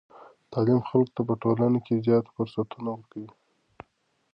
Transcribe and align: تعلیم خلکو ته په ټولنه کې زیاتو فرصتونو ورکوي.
تعلیم 0.51 0.81
خلکو 0.89 1.11
ته 1.15 1.21
په 1.27 1.33
ټولنه 1.41 1.79
کې 1.85 2.03
زیاتو 2.05 2.33
فرصتونو 2.37 2.87
ورکوي. 2.93 3.31